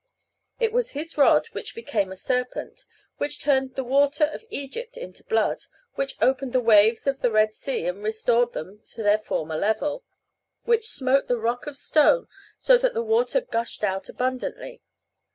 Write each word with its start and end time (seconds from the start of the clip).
It 0.59 0.73
was 0.73 0.93
his 0.97 1.15
rod 1.15 1.45
which 1.51 1.75
became 1.75 2.11
a 2.11 2.15
serpent, 2.15 2.85
which 3.17 3.39
turned 3.39 3.75
the 3.75 3.83
water 3.83 4.23
of 4.23 4.43
Egypt 4.49 4.97
into 4.97 5.23
blood, 5.23 5.65
which 5.93 6.15
opened 6.19 6.53
the 6.53 6.59
waves 6.59 7.05
of 7.05 7.21
the 7.21 7.29
Red 7.29 7.53
Sea 7.53 7.85
and 7.85 8.01
restored 8.01 8.53
them 8.53 8.79
to 8.95 9.03
their 9.03 9.19
former 9.19 9.55
level, 9.57 10.03
which 10.63 10.87
"smote 10.89 11.27
the 11.27 11.37
rock 11.39 11.67
of 11.67 11.77
stone 11.77 12.25
so 12.57 12.79
that 12.79 12.95
the 12.95 13.03
water 13.03 13.41
gushed 13.41 13.83
out 13.83 14.09
abundantly." 14.09 14.81